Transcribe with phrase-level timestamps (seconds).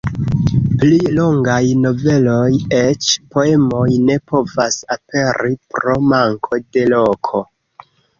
[0.83, 7.43] Pli longaj noveloj, eĉ poemoj ne povas aperi pro manko de loko.